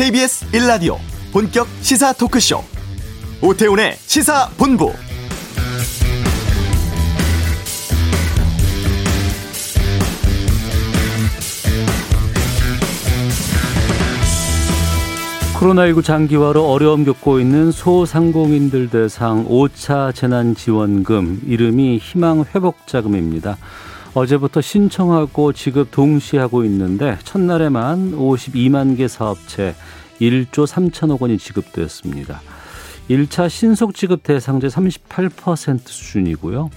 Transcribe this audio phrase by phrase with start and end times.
[0.00, 0.96] KBS 1라디오
[1.30, 2.64] 본격 시사 토크쇼
[3.42, 4.94] 오태훈의 시사본부
[15.58, 23.58] 코로나19 장기화로 어려움 겪고 있는 소상공인들 대상 5차 재난지원금 이름이 희망회복자금입니다.
[24.14, 29.74] 어제부터 신청하고 지급 동시에 하고 있는데 첫날에만 52만 개 사업체
[30.20, 32.40] 1조 3천억 원이 지급되었습니다.
[33.08, 36.70] 1차 신속 지급 대상자 38% 수준이고요.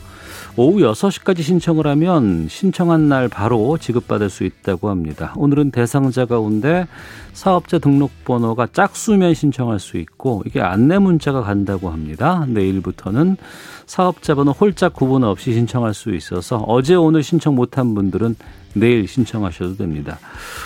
[0.56, 5.34] 오후 6시까지 신청을 하면 신청한 날 바로 지급받을 수 있다고 합니다.
[5.36, 6.88] 오늘은 대상자 가운데
[7.34, 12.46] 사업자 등록번호가 짝수면 신청할 수 있고 이게 안내 문자가 간다고 합니다.
[12.48, 13.38] 내일부터는
[13.86, 18.36] 사업자 번호 홀짝 구분 없이 신청할 수 있어서 어제 오늘 신청 못한 분들은
[18.76, 20.20] 내일 신청하셔도 됩니다.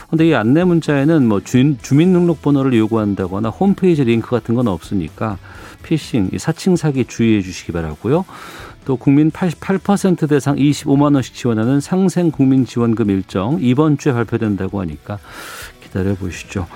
[0.09, 5.38] 근데 이 안내 문자에는 뭐 주민등록번호를 요구한다거나 홈페이지 링크 같은 건 없으니까
[5.84, 8.26] 피싱, 사칭 사기 주의해 주시기 바라고요.
[8.88, 15.20] 또 국민 88% 대상 25만 원씩 지원하는 상생 국민 지원금 일정 이번 주에 발표된다고 하니까
[15.84, 16.68] 기다려 보시죠.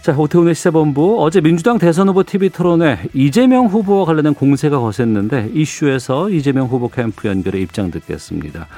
[0.00, 1.20] 자, 오태훈의 시사본부.
[1.24, 7.26] 어제 민주당 대선 후보 TV 토론회 이재명 후보와 관련된 공세가 거셌는데 이슈에서 이재명 후보 캠프
[7.26, 8.68] 연결에 입장 듣겠습니다.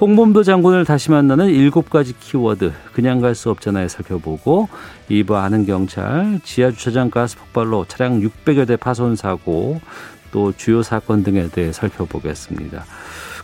[0.00, 2.72] 홍범도 장군을 다시 만나는 일곱 가지 키워드.
[2.92, 3.88] 그냥 갈 수 없잖아요.
[3.88, 4.68] 살펴보고.
[5.10, 6.38] 2부 아는 경찰.
[6.44, 9.80] 지하 주차장 가스 폭발로 차량 600여 대 파손 사고
[10.30, 12.84] 또 주요 사건 등에 대해 살펴보겠습니다.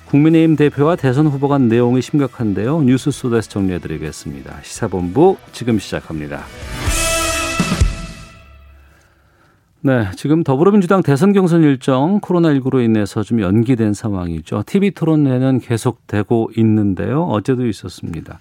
[0.06, 2.82] 국민의힘 대표와 대선 후보 간 내용이 심각한데요.
[2.82, 4.60] 뉴스 소다에서 정리해드리겠습니다.
[4.62, 6.44] 시사본부 지금 시작합니다.
[9.86, 14.62] 네, 지금 더불어민주당 대선 경선 일정 코로나19로 인해서 좀 연기된 상황이죠.
[14.64, 17.24] TV 토론회는 계속되고 있는데요.
[17.24, 18.38] 어제도 있었습니다.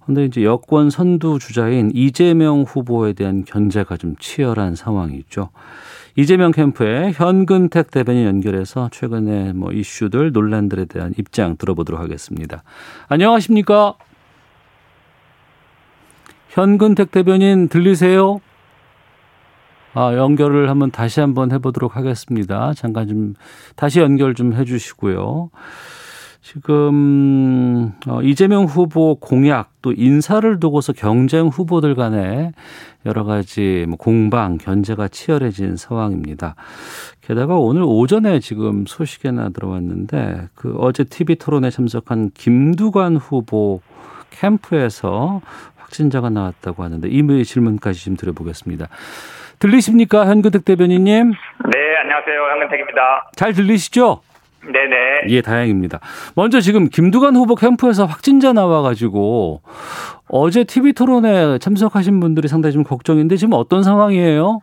[0.00, 5.50] 그런데 이제 여권 선두 주자인 이재명 후보에 대한 견제가 좀 치열한 상황이죠.
[6.16, 12.62] 이재명 캠프의 현근택 대변인 연결해서 최근에 뭐 이슈들 논란들에 대한 입장 들어보도록 하겠습니다.
[13.08, 13.94] 안녕하십니까?
[16.48, 18.40] 현근택 대변인 들리세요?
[19.92, 22.72] 아, 연결을 한번 다시 한번 해보도록 하겠습니다.
[22.74, 23.34] 잠깐 좀
[23.76, 25.50] 다시 연결 좀 해주시고요.
[26.42, 32.52] 지금 어, 이재명 후보 공약 또 인사를 두고서 경쟁 후보들 간에
[33.06, 36.54] 여러 가지 뭐 공방 견제가 치열해진 상황입니다.
[37.20, 43.80] 게다가 오늘 오전에 지금 소식이 하나 들어왔는데 그 어제 TV 토론에 참석한 김두관 후보
[44.30, 45.40] 캠프에서
[45.76, 48.88] 확진자가 나왔다고 하는데 이의 질문까지 좀 드려보겠습니다.
[49.58, 51.30] 들리십니까 현근택 대변인님?
[51.30, 53.30] 네 안녕하세요 현근택입니다.
[53.36, 54.22] 잘 들리시죠?
[54.64, 54.96] 네네.
[55.28, 56.00] 예, 다행입니다.
[56.36, 59.62] 먼저 지금 김두관 후보 캠프에서 확진자 나와가지고
[60.28, 64.60] 어제 TV 토론에 참석하신 분들이 상당히 좀 걱정인데 지금 어떤 상황이에요?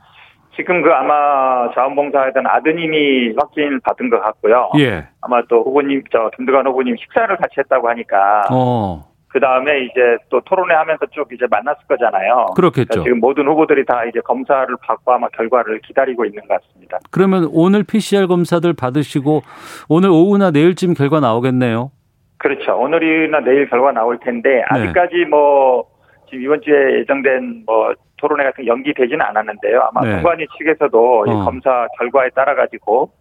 [0.56, 4.72] 지금 그 아마 자원봉사하던 아드님이 확진 받은 것 같고요.
[4.80, 5.08] 예.
[5.22, 8.44] 아마 또 후보님, 저 김두관 후보님 식사를 같이 했다고 하니까.
[8.52, 9.07] 어.
[9.28, 12.48] 그 다음에 이제 또 토론회 하면서 쭉 이제 만났을 거잖아요.
[12.56, 12.88] 그렇겠죠.
[12.88, 16.98] 그러니까 지금 모든 후보들이 다 이제 검사를 받고 아마 결과를 기다리고 있는 것 같습니다.
[17.12, 19.42] 그러면 오늘 PCR 검사들 받으시고
[19.90, 21.92] 오늘 오후나 내일쯤 결과 나오겠네요.
[22.38, 22.78] 그렇죠.
[22.78, 25.26] 오늘이나 내일 결과 나올 텐데 아직까지 네.
[25.26, 25.86] 뭐
[26.30, 29.90] 지금 이번 주에 예정된 뭐 토론회 같은 연기되지는 않았는데요.
[29.92, 30.12] 아마 네.
[30.14, 31.44] 선관위 측에서도 어.
[31.44, 33.12] 검사 결과에 따라 가지고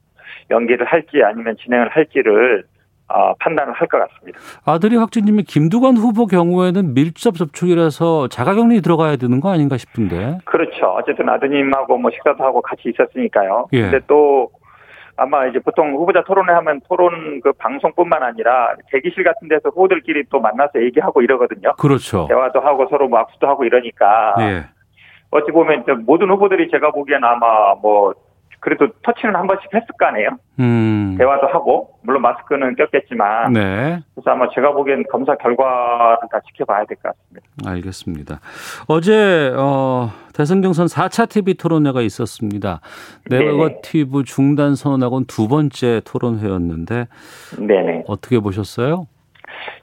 [0.50, 2.64] 연기를 할지 아니면 진행을 할지를
[3.08, 4.38] 어, 판단을 할 것 같습니다.
[4.64, 10.38] 아들이 확진님이 김두관 후보 경우에는 밀접 접촉이라서 자가격리 들어가야 되는 거 아닌가 싶은데.
[10.44, 10.86] 그렇죠.
[10.98, 13.68] 어쨌든 아드님하고 뭐 식사도 하고 같이 있었으니까요.
[13.74, 13.82] 예.
[13.82, 14.50] 근데 또
[15.16, 20.40] 아마 이제 보통 후보자 토론회 하면 토론 그 방송뿐만 아니라 대기실 같은 데서 후보들끼리 또
[20.40, 21.74] 만나서 얘기하고 이러거든요.
[21.78, 22.26] 그렇죠.
[22.28, 24.34] 대화도 하고 서로 뭐 악수도 하고 이러니까.
[24.40, 24.64] 예.
[25.30, 28.14] 어찌 보면 모든 후보들이 제가 보기엔 아마 뭐
[28.66, 30.28] 그래도 터치는 한 번씩 했을 거 아니에요.
[30.58, 31.14] 음.
[31.16, 33.52] 대화도 하고 물론 마스크는 꼈겠지만.
[33.52, 34.00] 네.
[34.12, 37.46] 그래서 아마 제가 보기엔 검사 결과를 다 지켜봐야 될 것 같습니다.
[37.64, 38.40] 알겠습니다.
[38.88, 42.80] 어제 어, 대선 경선 4차 TV 토론회가 있었습니다.
[43.30, 47.06] 네거티브 중단 선언하고는 두 번째 토론회였는데.
[47.60, 48.02] 네네.
[48.08, 49.06] 어떻게 보셨어요?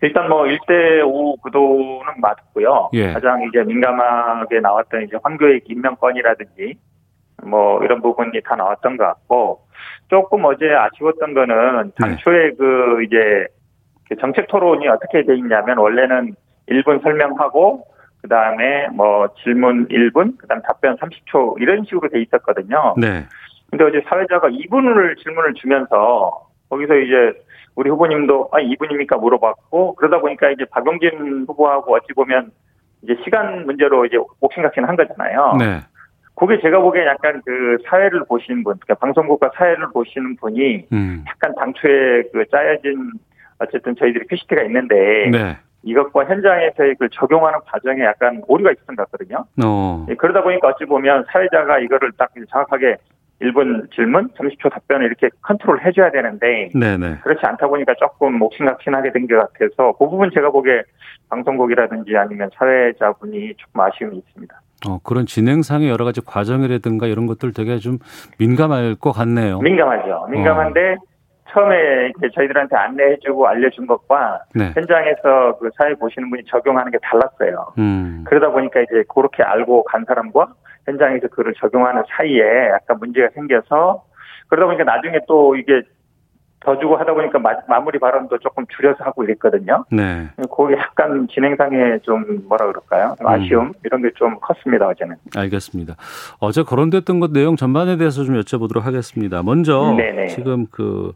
[0.01, 2.89] 일단 뭐 1대5 구도는 맞고요.
[2.93, 3.13] 예.
[3.13, 6.75] 가장 이제 민감하게 나왔던 이제 황교익 임명권이라든지
[7.45, 9.61] 뭐 이런 부분이 다 나왔던 것 같고
[10.09, 12.55] 조금 어제 아쉬웠던 거는 당초에 네.
[12.57, 13.47] 그 이제
[14.09, 16.35] 그 정책 토론이 어떻게 돼 있냐면 원래는
[16.69, 17.85] 1분 설명하고
[18.21, 22.95] 그 다음에 뭐 질문 1분, 그 다음 답변 30초 이런 식으로 돼 있었거든요.
[22.97, 23.25] 네.
[23.69, 27.39] 근데 어제 사회자가 2분을 질문을 주면서 거기서 이제
[27.75, 32.51] 우리 후보님도 아 2분입니까 물어봤고 그러다 보니까 이제 박용진 후보하고 어찌 보면
[33.01, 35.55] 이제 시간 문제로 이제 옥신각신 한 거잖아요.
[35.59, 35.79] 네.
[36.35, 41.23] 그게 제가 보기에 약간 그 사회를 보시는 분, 그러니까 방송국과 사회를 보시는 분이 음.
[41.27, 43.11] 약간 당초에 그 짜여진
[43.59, 45.57] 어쨌든 저희들이 퀴시티가 있는데 네.
[45.83, 49.45] 이것과 현장에서의 그 적용하는 과정에 약간 오류가 있었던 것 같거든요.
[49.63, 50.05] 어.
[50.09, 52.97] 예, 그러다 보니까 어찌 보면 사회자가 이거를 딱 정확하게
[53.41, 57.17] 1분 질문, 30초 답변을 이렇게 컨트롤 해줘야 되는데 네네.
[57.23, 60.83] 그렇지 않다 보니까 조금 옥신각신하게 된 것 같아서 그 부분 제가 보기에
[61.29, 64.61] 방송국이라든지 아니면 사회자분이 조금 아쉬움이 있습니다.
[64.87, 67.99] 어, 그런 진행상의 여러 가지 과정이라든가 이런 것들 되게 좀
[68.39, 69.59] 민감할 것 같네요.
[69.59, 70.27] 민감하죠.
[70.29, 70.97] 민감한데
[71.51, 74.71] 처음에 이제 저희들한테 안내해주고 알려준 것과 네.
[74.73, 77.73] 현장에서 그 사회 보시는 분이 적용하는 게 달랐어요.
[77.77, 78.23] 음.
[78.27, 80.47] 그러다 보니까 이제 그렇게 알고 간 사람과
[80.85, 84.03] 현장에서 그를 적용하는 사이에 약간 문제가 생겨서
[84.47, 85.83] 그러다 보니까 나중에 또 이게
[86.63, 89.83] 더 주고 하다 보니까 마, 마무리 발언도 조금 줄여서 하고 이랬거든요.
[89.91, 90.29] 네.
[90.49, 93.15] 거기 약간 진행상에 좀 뭐라 그럴까요?
[93.17, 95.15] 좀 아쉬움 이런 게 좀 컸습니다 어제는.
[95.35, 95.95] 알겠습니다.
[96.39, 99.41] 어제 거론됐던 것 내용 전반에 대해서 좀 여쭤보도록 하겠습니다.
[99.43, 100.27] 먼저 네네.
[100.27, 101.13] 지금 그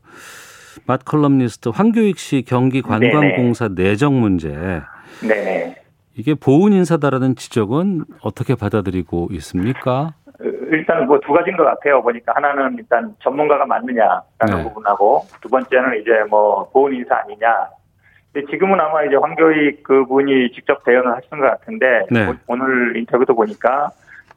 [0.85, 4.49] 맛컬럼니스트 황교익 씨 경기 관광공사 내정 문제
[5.21, 5.75] 네네.
[6.15, 10.13] 이게 보훈 인사다라는 지적은 어떻게 받아들이고 있습니까?
[10.39, 12.01] 일단 뭐 두 가지인 것 같아요.
[12.01, 14.22] 보니까 하나는 일단 전문가가 맞느냐라는
[14.57, 14.63] 네.
[14.63, 17.68] 부분하고 두 번째는 이제 뭐 보훈 인사 아니냐.
[18.31, 22.28] 근데 지금은 아마 이제 황교익 그분이 직접 대응을 하시는 것 같은데 네.
[22.28, 23.89] 오- 오늘 인터뷰도 보니까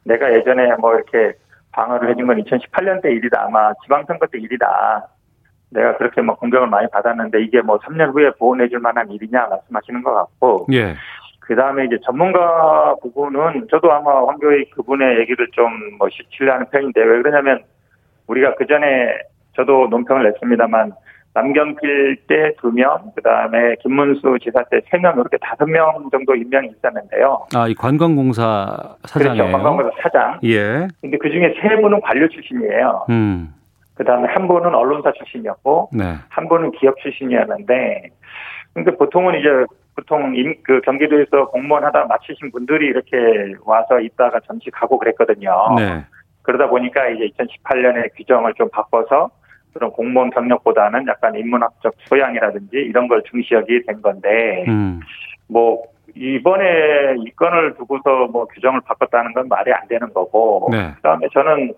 [0.05, 1.33] 내가 예전에 뭐 이렇게
[1.73, 3.43] 방어를 해준 건 2018년 때 일이다.
[3.45, 5.07] 아마 지방선거 때 일이다.
[5.69, 10.13] 내가 그렇게 뭐 공격을 많이 받았는데 이게 뭐 3년 후에 보훈해줄 만한 일이냐 말씀하시는 것
[10.13, 10.95] 같고 예.
[11.51, 17.61] 그 다음에 이제 전문가 부분은 저도 아마 황교익 그분의 얘기를 좀뭐 신뢰하는 편인데 왜 그러냐면
[18.27, 19.17] 우리가 그 전에
[19.57, 20.93] 저도 논평을 냈습니다만
[21.33, 26.35] 남경필 때 두 명, 그 다음에 김문수 지사 때 세 명 이렇게 다섯 명 정도
[26.35, 27.45] 임명이 있었는데요.
[27.53, 29.47] 아, 이 관광공사 사장이에요.
[29.47, 29.57] 그렇죠.
[29.57, 30.39] 관광부서 사장.
[30.45, 30.87] 예.
[31.01, 33.07] 근데 그 중에 세 분은 관료 출신이에요.
[33.09, 33.53] 음.
[33.95, 36.15] 그 다음에 한 분은 언론사 출신이었고 네.
[36.29, 38.09] 한 분은 기업 출신이었는데,
[38.73, 39.49] 근데 보통은 이제
[39.95, 43.17] 보통 임, 그 경기도에서 공무원 하다 마치신 분들이 이렇게
[43.63, 45.75] 와서 있다가 잠시 가고 그랬거든요.
[45.77, 46.05] 네.
[46.43, 49.29] 그러다 보니까 이제 2018년에 규정을 좀 바꿔서
[49.73, 54.99] 그런 공무원 경력보다는 약간 인문학적 소양이라든지 이런 걸 중시하게 된 건데, 음.
[55.47, 55.83] 뭐,
[56.13, 60.91] 이번에 이 건을 두고서 뭐 규정을 바꿨다는 건 말이 안 되는 거고, 네.
[60.95, 61.73] 그 다음에 저는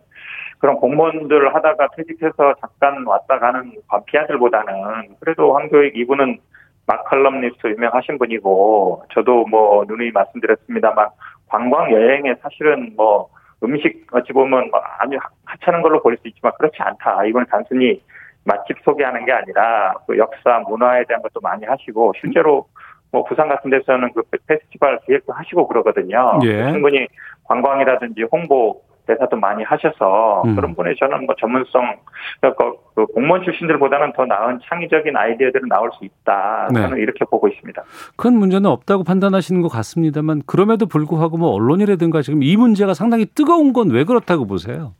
[0.57, 6.39] 그런 공무원들 하다가 퇴직해서 잠깐 왔다 가는 관피아들보다는 그래도 황교익 이분은
[6.85, 11.09] 마컬럼니스트 유명하신 분이고 저도 뭐 누누이 말씀드렸습니다만
[11.47, 13.29] 관광 여행에 사실은 뭐
[13.63, 17.25] 음식 어찌 보면 뭐 아주 하찮은 걸로 보일 수 있지만 그렇지 않다.
[17.25, 18.01] 이건 단순히
[18.43, 22.67] 맛집 소개하는 게 아니라 그 역사 문화에 대한 것도 많이 하시고 실제로
[23.11, 26.39] 뭐 부산 같은 데서는 그 페스티벌 기획도 하시고 그러거든요.
[26.43, 26.71] 예.
[26.71, 27.07] 충분히
[27.45, 30.55] 관광이라든지 홍보 대사도 많이 하셔서 음.
[30.55, 31.97] 그런 분에 저는 뭐 전문성
[32.39, 36.69] 그러니까 그 공무원 출신들보다는 더 나은 창의적인 아이디어들은 나올 수 있다.
[36.73, 36.81] 네.
[36.81, 37.83] 저는 이렇게 보고 있습니다.
[38.17, 43.71] 큰 문제는 없다고 판단하시는 것 같습니다만 그럼에도 불구하고 뭐 언론이라든가 지금 이 문제가 상당히 뜨거운
[43.73, 44.93] 건 왜 그렇다고 보세요?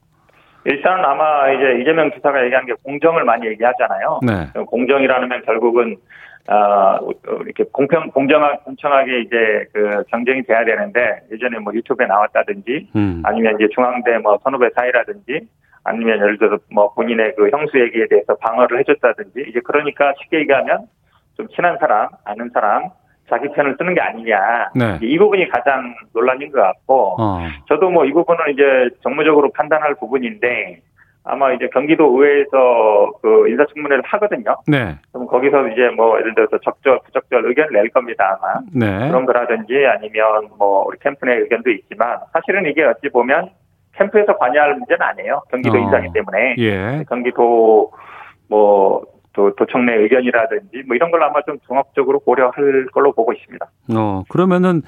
[0.65, 4.19] 일단 아마 이제 이재명 지사가 얘기한 게 공정을 많이 얘기하잖아요.
[4.25, 4.49] 네.
[4.65, 5.97] 공정이라는 면 결국은
[6.47, 6.99] 아
[7.45, 13.21] 이렇게 공평 공정하 공정하게 이제 그 경쟁이 돼야 되는데 예전에 뭐 유튜브에 나왔다든지 음.
[13.25, 15.47] 아니면 이제 중앙대 뭐 선후배 사이라든지
[15.85, 20.87] 아니면 예를 들어서 뭐 본인의 그 형수 얘기에 대해서 방어를 해줬다든지 이제 그러니까 쉽게 얘기하면
[21.37, 22.89] 좀 친한 사람 아는 사람
[23.29, 24.99] 자기 편을 쓰는 게 아니냐 네.
[25.01, 27.39] 이 부분이 가장 논란인 것 같고 어.
[27.69, 30.81] 저도 뭐 이 부분은 이제 정무적으로 판단할 부분인데
[31.25, 34.57] 아마 이제 경기도 의회에서 그 인사청문회를 하거든요.
[34.67, 34.97] 네.
[35.11, 39.07] 그럼 거기서 이제 뭐 예를 들어서 적절 부적절 의견을 낼 겁니다 아마 네.
[39.07, 43.49] 그런 거라든지 아니면 뭐 우리 캠프 내 의견도 있지만 사실은 이게 어찌 보면
[43.95, 45.43] 캠프에서 관여할 문제는 아니에요.
[45.49, 45.79] 경기도 어.
[45.79, 47.03] 인사기 때문에 예.
[47.07, 47.91] 경기도
[48.49, 49.03] 뭐
[49.33, 53.65] 또 도청 내 의견이라든지 뭐 이런 걸 아마 좀 종합적으로 고려할 걸로 보고 있습니다.
[53.95, 54.83] 어, 그러면은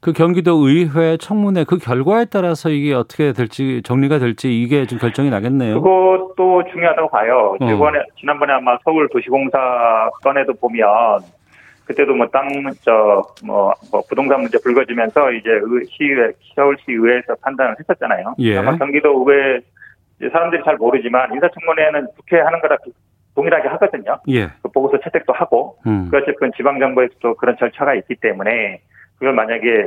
[0.00, 5.30] 그 경기도 의회 청문회 그 결과에 따라서 이게 어떻게 될지 정리가 될지 이게 좀 결정이
[5.30, 5.82] 나겠네요.
[5.82, 7.56] 그것도 중요하다고 봐요.
[7.60, 7.70] 어.
[7.70, 9.58] 이번에 지난번에 아마 서울 도시공사
[10.22, 10.86] 건에도 보면
[11.86, 12.46] 그때도 뭐 땅
[12.82, 13.74] 저뭐
[14.08, 18.34] 부동산 문제 불거지면서 이제 의, 시의회 서울시 의회에서 판단을 했었잖아요.
[18.38, 18.58] 예.
[18.58, 19.60] 아마 경기도 의회
[20.30, 22.92] 사람들이 잘 모르지만 인사청문회는 국회 하는 거랑 비-
[23.38, 24.18] 동일하게 하거든요.
[24.28, 24.48] 예.
[24.62, 26.08] 그 보고서 채택도 하고 음.
[26.10, 28.80] 그 어쨌든 지방정부에서도 그런 절차가 있기 때문에
[29.14, 29.86] 그걸 만약에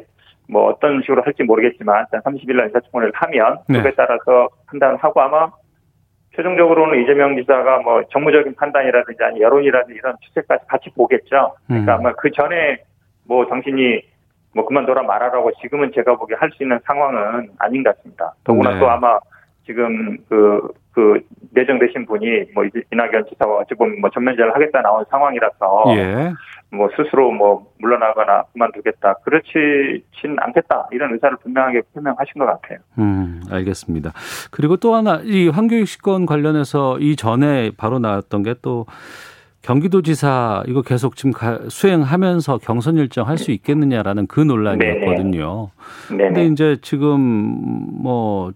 [0.49, 3.81] 뭐 어떤 식으로 할지 모르겠지만 일단 30일 날 인사청문회를 하면 네.
[3.81, 5.51] 그에 따라서 판단을 하고 아마
[6.35, 11.55] 최종적으로는 이재명 지사가 뭐 정무적인 판단이라든지 아니 여론이라든지 이런 추세까지 같이 보겠죠.
[11.67, 11.99] 그러니까 음.
[11.99, 12.77] 아마 그 전에
[13.27, 14.01] 뭐 당신이
[14.55, 18.33] 뭐 그만둬라 말하라고 지금은 제가 보기에 할 수 있는 상황은 아닌 것 같습니다.
[18.45, 18.79] 더구나 네.
[18.79, 19.19] 또 아마
[19.65, 21.21] 지금 그, 그,
[21.53, 26.31] 내정되신 분이 뭐 이낙연 지사와 어찌 보면 뭐 전면전을 하겠다 나온 상황이라서 예.
[26.71, 29.15] 뭐 스스로 뭐 물러나거나 그만두겠다.
[29.25, 30.87] 그렇지진 않겠다.
[30.91, 32.79] 이런 의사를 분명하게 표명하신 것 같아요.
[32.99, 34.13] 음, 알겠습니다.
[34.51, 38.85] 그리고 또 하나 이 황교익 건 관련해서 이 전에 바로 나왔던 게 또
[39.61, 45.69] 경기도지사 이거 계속 지금 가, 수행하면서 경선 일정 할 수 있겠느냐라는 그 논란이었거든요.
[46.07, 46.45] 근데 네네.
[46.47, 47.09] 이제 지금
[48.03, 48.51] 뭐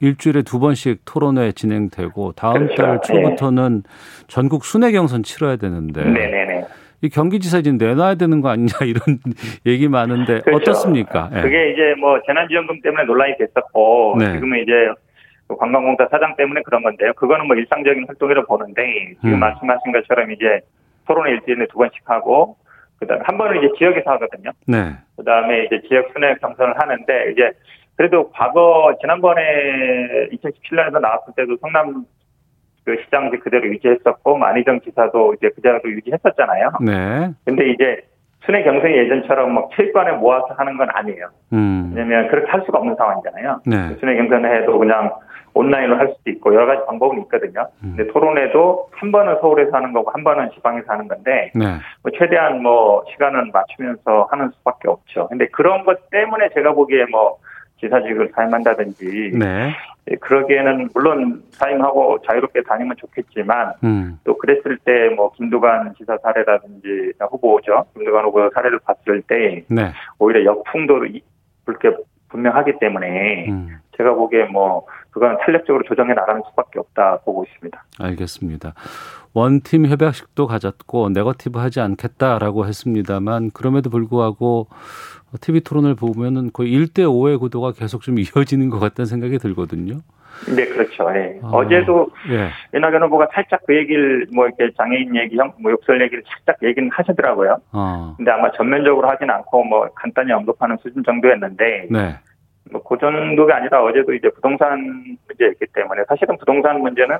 [0.00, 2.82] 일주일에 두 번씩 토론회 진행되고 다음 그렇죠.
[2.82, 3.82] 달 초부터는
[4.26, 6.64] 전국 순회 경선 치러야 되는데 네네네.
[7.02, 9.18] 이 경기지사 이제 내놔야 되는 거 아니냐 이런
[9.66, 10.70] 얘기 많은데 그렇죠.
[10.70, 11.30] 어떻습니까?
[11.34, 11.40] 예.
[11.42, 14.32] 그게 이제 뭐 재난지원금 때문에 논란이 됐었고 네.
[14.32, 14.72] 지금은 이제
[15.48, 17.12] 그 관광공사 사장 때문에 그런 건데요.
[17.14, 19.40] 그거는 뭐 일상적인 활동이라고 보는데 지금 음.
[19.40, 20.60] 말씀하신 것처럼 이제
[21.06, 22.56] 토론회 일주일에 두 번씩 하고
[22.98, 24.50] 그다음 한 번은 이제 지역에서 하거든요.
[24.66, 24.94] 네.
[25.16, 27.52] 그다음에 이제 지역 순회 경선을 하는데 이제
[27.96, 29.42] 그래도 과거 지난번에
[30.32, 32.04] 2017년에서 나왔을 때도 성남
[32.84, 36.70] 그 시장지 그대로 유지했었고 만희정 지사도 이제 그대로 유지했었잖아요.
[36.82, 37.30] 네.
[37.44, 38.02] 근데 이제
[38.44, 41.28] 순회 경선이 예전처럼 막 체육관에 모아서 하는 건 아니에요.
[41.52, 41.92] 음.
[41.96, 43.60] 왜냐면 그렇게 할 수가 없는 상황이잖아요.
[43.66, 43.96] 네.
[43.98, 45.10] 순회 경선을 해도 그냥
[45.54, 47.66] 온라인으로 할 수도 있고 여러 가지 방법은 있거든요.
[47.82, 47.94] 음.
[47.96, 51.64] 근데 토론회도 한 번은 서울에서 하는 거고 한 번은 지방에서 하는 건데 네.
[52.02, 55.26] 뭐 최대한 뭐 시간은 맞추면서 하는 수밖에 없죠.
[55.28, 57.38] 근데 그런 것 때문에 제가 보기에 뭐
[57.80, 59.74] 지사직을 사임한다든지 네.
[60.10, 64.18] 예, 그러기에는 물론 사임하고 자유롭게 다니면 좋겠지만 음.
[64.24, 67.84] 또 그랬을 때 뭐 김두관 지사 사례라든지 후보죠.
[67.94, 69.92] 김두관 후보 사례를 봤을 때 네.
[70.18, 71.22] 오히려 역풍도 이-
[71.64, 71.90] 그렇게
[72.28, 73.76] 분명하기 때문에 음.
[73.96, 77.82] 제가 보기에 뭐 그건 탄력적으로 조정해 나가는 수밖에 없다 보고 있습니다.
[78.00, 78.74] 알겠습니다.
[79.36, 84.68] 원팀 협약식도 가졌고 네거티브 하지 않겠다라고 했습니다만 그럼에도 불구하고
[85.42, 89.98] TV 토론을 보면은 거의 1대 5의 구도가 계속 좀 이어지는 것 같다는 생각이 들거든요.
[90.54, 91.04] 네, 그렇죠.
[91.14, 91.38] 예.
[91.42, 91.48] 아.
[91.48, 92.48] 어제도 예.
[92.76, 96.88] 이낙연 후보가 살짝 그 얘기를 뭐 이렇게 장애인 얘기, 형, 뭐 욕설 얘기를 살짝 얘기는
[96.90, 97.58] 하시더라고요.
[97.72, 98.14] 어.
[98.16, 102.16] 근데 아마 전면적으로 하진 않고 뭐 간단히 언급하는 수준 정도였는데 네.
[102.72, 107.18] 뭐그 정도가 아니라 어제도 이제 부동산 문제였기 때문에 사실은 부동산 문제는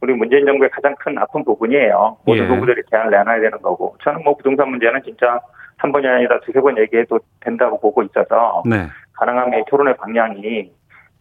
[0.00, 2.18] 우리 문재인 정부의 가장 큰 아픈 부분이에요.
[2.24, 2.48] 모든 예.
[2.48, 5.40] 부부들이 대안을 내놔야 되는 거고 저는 뭐 부동산 문제는 진짜
[5.78, 8.86] 한 번이 아니라 두세 번 얘기해도 된다고 보고 있어서 네.
[9.14, 10.70] 가능하면 이 토론의 방향이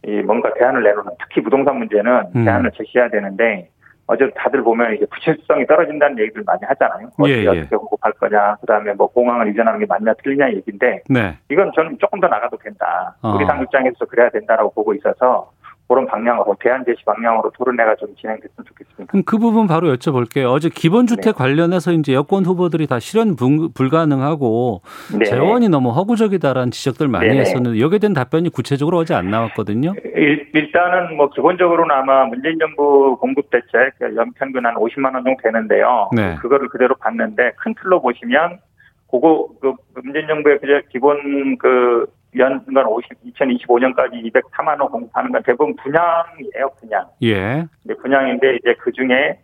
[0.03, 2.45] 이 뭔가 대안을 내놓는 특히 부동산 문제는 음.
[2.45, 3.69] 대안을 제시해야 되는데
[4.11, 7.07] 어제 다들 보면 이제 구체성이 떨어진다는 얘기를 많이 하잖아요.
[7.17, 7.47] 어떻게 예, 예.
[7.47, 11.37] 어떻게 공급할 거냐, 그다음에 뭐 공항을 이전하는 게 맞냐 틀리냐 얘기인데 네.
[11.49, 13.15] 이건 저는 조금 더 나가도 된다.
[13.21, 13.35] 어.
[13.35, 15.49] 우리 당 입장에서 그래야 된다라고 보고 있어서
[15.91, 19.11] 그런 방향으로 대안 제시 방향으로 토론회가 좀 진행됐으면 좋겠습니다.
[19.11, 20.49] 그럼 그 부분 바로 여쭤볼게요.
[20.53, 24.81] 어제 기본주택 관련해서 이제 여권 후보들이 다 실현 불- 불가능하고
[25.19, 25.25] 네.
[25.25, 27.39] 재원이 너무 허구적이다라는 지적들 많이 네네.
[27.41, 29.93] 했었는데 여기에 대한 답변이 구체적으로 어제 안 나왔거든요.
[30.15, 36.09] 일, 일단은 뭐 기본적으로는 아마 문재인 정부 공급 대책 연평균 한 50만 원 정도 되는데요.
[36.15, 36.35] 네.
[36.35, 38.59] 그거를 그대로 봤는데 큰 틀로 보시면
[39.11, 42.05] 그거 그 문재인 정부의 그 기본 그
[42.37, 47.05] 연간 50 2025년까지 204만 원 공급하는 건 대부분 분양이에요, 분양.
[47.23, 47.65] 예.
[47.83, 49.39] 근데 분양인데 이제 그 중에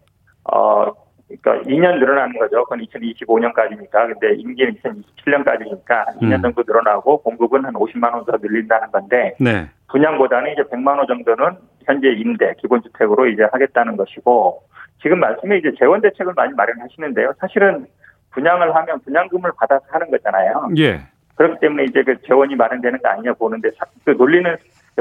[0.46, 0.92] 어
[1.28, 2.64] 그러니까 2년 늘어나는 거죠.
[2.64, 3.92] 그건 2025년까지니까.
[3.92, 6.42] 근데 임기는 2027년까지니까 2년 음.
[6.42, 9.70] 정도 늘어나고 공급은 한 50만 원 더 늘린다는 건데 네.
[9.90, 14.62] 분양보다는 이제 100만 원 정도는 현재 임대 기본 주택으로 이제 하겠다는 것이고
[15.02, 17.34] 지금 말씀에 이제 재원 대책을 많이 마련하시는데요.
[17.40, 17.86] 사실은
[18.32, 20.70] 분양을 하면 분양금을 받아서 하는 거잖아요.
[20.78, 21.02] 예.
[21.38, 24.56] 그렇기 때문에 이제 그 재원이 마련되는 거 아니냐 보는데 사- 그 논리는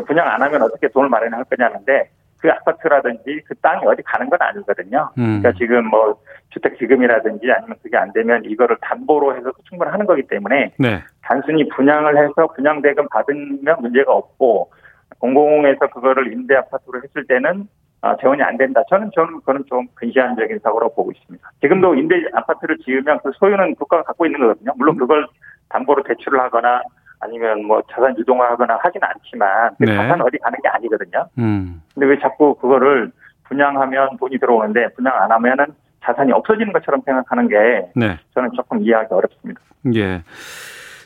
[0.06, 5.10] 분양 안 하면 어떻게 돈을 마련할 거냐는데 그 아파트라든지 그 땅이 어디 가는 건 아니거든요.
[5.18, 5.40] 음.
[5.40, 10.72] 그러니까 지금 뭐 주택 기금이라든지 아니면 그게 안 되면 이거를 담보로 해서 충분하는 거기 때문에
[10.78, 11.02] 네.
[11.22, 14.70] 단순히 분양을 해서 분양 대금 받으면 문제가 없고
[15.18, 17.68] 공공에서 그거를 임대 아파트로 했을 때는
[18.02, 18.82] 아, 재원이 안 된다.
[18.90, 21.50] 저는 저는 그건 좀 근시안적인 사고라고 보고 있습니다.
[21.62, 24.72] 지금도 임대 아파트를 지으면 그 소유는 국가가 갖고 있는 거거든요.
[24.76, 25.26] 물론 그걸
[25.68, 26.82] 담보로 대출을 하거나
[27.20, 29.96] 아니면 뭐 자산 유동화하거나 하진 않지만 그 네.
[29.96, 31.26] 자산 어디 가는 게 아니거든요.
[31.38, 31.82] 음.
[31.94, 33.10] 근데 왜 자꾸 그거를
[33.44, 35.66] 분양하면 돈이 들어오는데 분양 안 하면은
[36.04, 37.56] 자산이 없어지는 것처럼 생각하는 게
[37.94, 38.18] 네.
[38.34, 39.60] 저는 조금 이해하기 어렵습니다.
[39.94, 40.22] 예.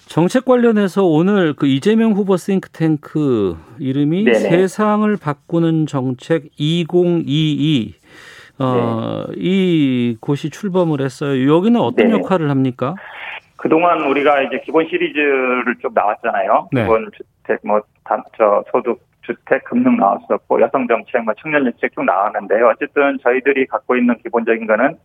[0.07, 4.38] 정책 관련해서 오늘 그 이재명 후보 싱크탱크 이름이 네네.
[4.38, 7.95] 세상을 바꾸는 정책 2022
[8.59, 11.55] 어, 이 곳이 출범을 했어요.
[11.55, 12.19] 여기는 어떤 네네.
[12.19, 12.97] 역할을 합니까?
[13.61, 16.69] 그동안 우리가 이제 기본 시리즈를 쭉 나왔잖아요.
[16.73, 16.83] 네.
[16.83, 22.05] 기본 주택, 뭐, 단, 저, 소득, 주택, 금융 나왔었고 여성 정책, 뭐 청년 정책 쭉
[22.05, 24.97] 나왔는데 어쨌든 저희들이 갖고 있는 기본적인 거는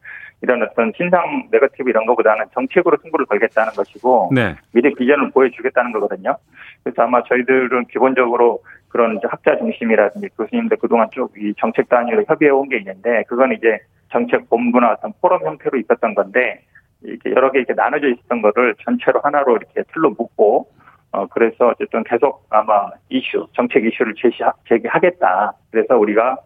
[0.42, 4.56] 이런 어떤 신상 네거티브 이런 것보다는 정책으로 승부를 걸겠다는 것이고 네.
[4.74, 6.38] 미래 비전을 보여주겠다는 거거든요.
[6.84, 12.52] 그래서 아마 저희들은 기본적으로 그런 이제 학자 중심이라든지 교수님들 그동안 쭉 이 정책 단위로 협의해
[12.52, 13.80] 온 게 있는데 그건 이제
[14.12, 16.62] 정책 본부나 어떤 포럼 형태로 있었던 건데
[17.08, 20.68] 이렇게 여러 개 이렇게 나눠져 있었던 거를 전체로 하나로 이렇게 틀로 묶고
[21.12, 25.54] 어 그래서 어쨌든 계속 아마 이슈 정책 이슈를 제시 제기하겠다.
[25.72, 26.38] 그래서 우리가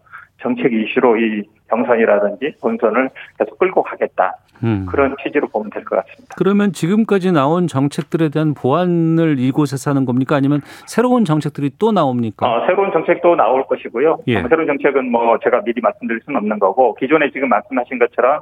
[0.41, 4.35] 정책 이슈로 이 경선이라든지 본선을 계속 끌고 가겠다.
[4.63, 4.85] 음.
[4.89, 6.35] 그런 취지로 보면 될 것 같습니다.
[6.37, 10.35] 그러면 지금까지 나온 정책들에 대한 보완을 이곳에서 하는 겁니까?
[10.35, 12.45] 아니면 새로운 정책들이 또 나옵니까?
[12.45, 14.19] 어, 새로운 정책도 나올 것이고요.
[14.27, 14.37] 예.
[14.37, 18.41] 어, 새로운 정책은 뭐 제가 미리 말씀드릴 수는 없는 거고 기존에 지금 말씀하신 것처럼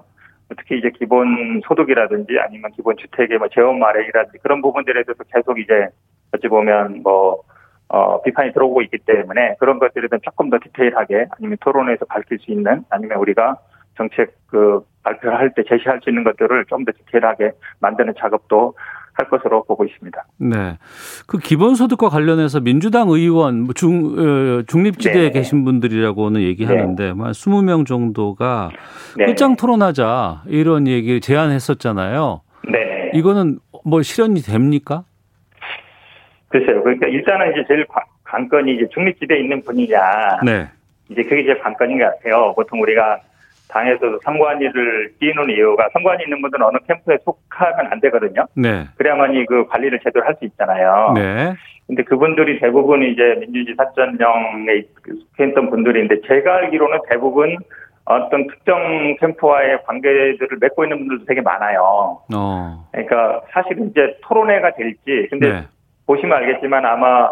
[0.56, 5.90] 특히 이제 기본 소득이라든지 아니면 기본 주택의 뭐 재원 마련이라든지 그런 부분들에 대해서 계속 이제
[6.34, 7.42] 어찌 보면 뭐
[7.90, 12.52] 어, 비판이 들어오고 있기 때문에 그런 것들에 대한 조금 더 디테일하게 아니면 토론에서 밝힐 수
[12.52, 13.58] 있는 아니면 우리가
[13.96, 18.76] 정책 그 발표를 할 때 제시할 수 있는 것들을 좀 더 디테일하게 만드는 작업도
[19.18, 20.26] 할 것으로 보고 있습니다.
[20.38, 20.78] 네.
[21.26, 25.32] 그 기본소득과 관련해서 민주당 의원, 뭐 중, 어, 중립지대에 네.
[25.32, 28.70] 계신 분들이라고는 얘기하는데, 한 20명 정도가
[29.18, 29.26] 네.
[29.26, 32.42] 끝장 토론하자, 이런 얘기 제안했었잖아요.
[32.72, 33.12] 네.
[33.16, 35.04] 이거는 뭐 실현이 됩니까?
[36.50, 36.84] 글쎄요.
[36.84, 40.00] 그러니까 일단은 이제 제일 관- 관건이 이제 중립지대에 있는 분이냐.
[40.46, 40.68] 네.
[41.10, 42.54] 이제 그게 제일 관건인 것 같아요.
[42.56, 43.20] 보통 우리가
[43.70, 48.46] 당에서도 선관위를 띄우는 이유가 선관위 있는 분들은 어느 캠프에 속하면 안 되거든요.
[48.56, 48.86] 네.
[48.98, 51.14] 그래야만이 그 관리를 제대로 할 수 있잖아요.
[51.16, 51.54] 네.
[51.88, 54.84] 근데 그분들이 대부분 이제 민주주의 사전령에
[55.38, 57.58] 속해 있던 분들인데 제가 알기로는 대부분
[58.06, 62.20] 어떤 특정 캠프와의 관계들을 맺고 있는 분들도 되게 많아요.
[62.34, 62.88] 어.
[62.92, 65.68] 그러니까 사실은 이제 토론회가 될지 근데 네.
[66.06, 67.30] 보시면 알겠지만 아마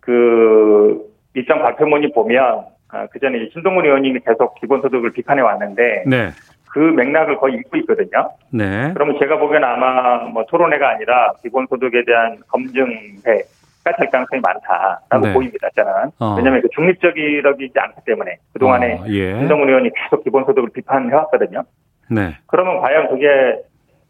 [0.00, 1.00] 그
[1.34, 6.30] 일정 발표문이 보면 아, 그 전에 신동훈 의원님이 계속 기본소득을 비판해 왔는데 네.
[6.70, 8.30] 그 맥락을 거의 읽고 있거든요.
[8.50, 8.90] 네.
[8.94, 13.42] 그러면 제가 보기에는 아마 뭐 토론회가 아니라 기본소득에 대한 검증회
[13.84, 15.32] 가 될 가능성이 많다라고 네.
[15.34, 15.68] 보입니다.
[15.76, 16.34] 저는 어.
[16.36, 19.38] 왜냐하면 그 중립적이지 않기 때문에 그 동안에 어, 예.
[19.38, 21.64] 신동훈 의원이 계속 기본소득을 비판해 왔거든요.
[22.10, 22.34] 네.
[22.46, 23.28] 그러면 과연 그게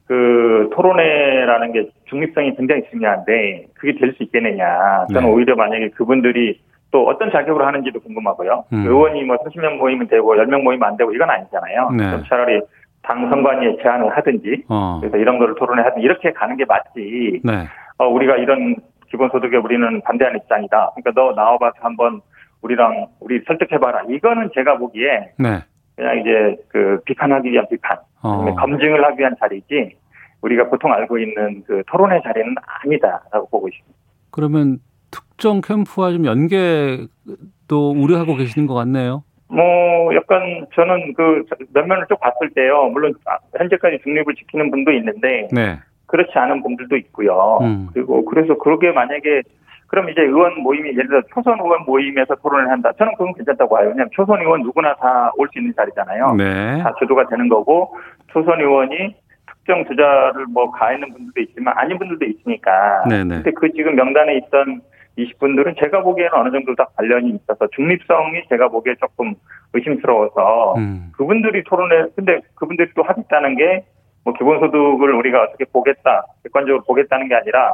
[0.06, 5.06] 그 토론회라는 게 중립성이 굉장히 중요한데 그게 될 수 있겠느냐.
[5.12, 5.28] 저는 네.
[5.28, 6.60] 오히려 만약에 그분들이
[6.94, 8.66] 또 어떤 자격으로 하는지도 궁금하고요.
[8.72, 8.86] 음.
[8.86, 11.90] 의원이 뭐 30명 모이면 되고 10명 모이면 안 되고 이건 아니잖아요.
[11.90, 12.06] 네.
[12.06, 12.60] 그럼 차라리
[13.02, 14.98] 당 선관위에 제안을 하든지 어.
[15.00, 17.40] 그래서 이런 거를 토론회 하든 이렇게 가는 게 맞지.
[17.42, 17.66] 네.
[17.98, 18.76] 어, 우리가 이런
[19.10, 20.92] 기본소득에 우리는 반대하는 입장이다.
[20.94, 22.20] 그러니까 너 나와봐서 한번
[22.62, 24.04] 우리랑 우리 설득해봐라.
[24.10, 25.64] 이거는 제가 보기에 네.
[25.96, 28.54] 그냥 이제 그 비판하기 위한 비판, 어.
[28.54, 29.96] 검증을 하기 위한 자리지
[30.42, 32.54] 우리가 보통 알고 있는 그 토론회 자리는
[32.84, 33.98] 아니다라고 보고 있습니다.
[34.30, 34.78] 그러면
[35.14, 39.22] 특정 캠프와 좀 연계도 우려하고 계시는 것 같네요.
[39.48, 42.88] 뭐 약간 저는 그 면면을 쭉 봤을 때요.
[42.92, 45.78] 물론 아, 현재까지 중립을 지키는 분도 있는데 네.
[46.06, 47.58] 그렇지 않은 분들도 있고요.
[47.62, 47.88] 음.
[47.92, 49.42] 그리고 그래서 그러게 만약에
[49.86, 52.90] 그럼 이제 의원 모임이 예를 들어 초선 의원 모임에서 토론을 한다.
[52.98, 53.88] 저는 그건 괜찮다고 봐요.
[53.88, 56.34] 왜냐하면 초선 의원 누구나 다 올 수 있는 자리잖아요.
[56.34, 56.82] 네.
[56.82, 57.94] 다 주도가 되는 거고
[58.32, 59.14] 초선 의원이
[59.46, 63.04] 특정 주자를 뭐 가있는 분들도 있지만 아닌 분들도 있으니까.
[63.08, 63.34] 네네.
[63.36, 64.80] 근데 그 지금 명단에 있던
[65.18, 69.34] 20분들은 제가 보기에는 어느 정도 다 관련이 있어서 중립성이 제가 보기에 조금
[69.72, 71.12] 의심스러워서 음.
[71.16, 73.84] 그분들이 토론에 근데 그분들이 또 하겠다는 게
[74.24, 77.72] 뭐 기본소득을 우리가 어떻게 보겠다 객관적으로 보겠다는 게 아니라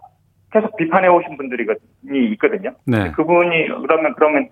[0.52, 1.64] 계속 비판해 오신 분들이
[2.32, 2.72] 있거든요.
[2.84, 3.12] 네.
[3.12, 4.48] 그분이 그러면 그러면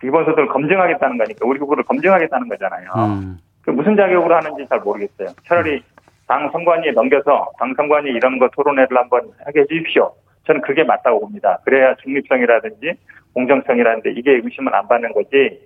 [0.00, 2.90] 기본소득을 검증하겠다는 거니까 우리 그거를 검증하겠다는 거잖아요.
[2.96, 3.38] 음.
[3.62, 5.28] 그 무슨 자격으로 하는지 잘 모르겠어요.
[5.46, 5.82] 차라리
[6.26, 10.12] 당 선관위에 넘겨서 당 선관위 이런 거 토론회를 한번 하게 해주십시오.
[10.46, 11.58] 저는 그게 맞다고 봅니다.
[11.64, 12.94] 그래야 중립성이라든지
[13.34, 15.60] 공정성이라든지 이게 의심을 안 받는 거지.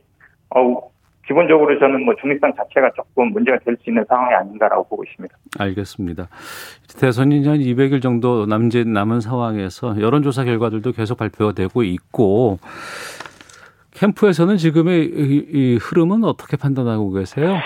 [0.55, 0.91] 어,
[1.27, 5.33] 기본적으로 저는 뭐 중립성 자체가 조금 문제가 될 수 있는 상황이 아닌가라고 보고 있습니다.
[5.61, 6.27] 알겠습니다.
[7.01, 12.59] 대선이 한 200일 정도 남짓 남은 상황에서 여론조사 결과들도 계속 발표되고 있고
[13.95, 17.57] 캠프에서는 지금의 이, 이 흐름은 어떻게 판단하고 계세요?